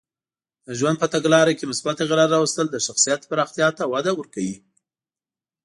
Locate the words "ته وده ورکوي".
3.77-4.55